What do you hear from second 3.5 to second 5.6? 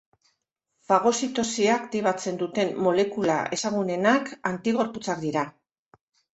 ezagunenak antigorputzak dira.